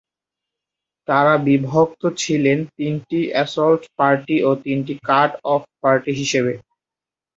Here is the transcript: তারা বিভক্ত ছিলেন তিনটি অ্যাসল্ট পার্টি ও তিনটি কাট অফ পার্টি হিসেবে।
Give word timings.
তারা 1.07 1.33
বিভক্ত 1.45 2.01
ছিলেন 2.21 2.59
তিনটি 2.77 3.19
অ্যাসল্ট 3.31 3.81
পার্টি 3.97 4.37
ও 4.43 4.51
তিনটি 4.65 4.93
কাট 5.09 5.31
অফ 5.53 5.61
পার্টি 5.81 6.11
হিসেবে। 6.21 6.53